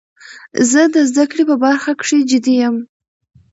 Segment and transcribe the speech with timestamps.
[0.71, 2.75] زه د زده کړي په برخه کښي جدي یم.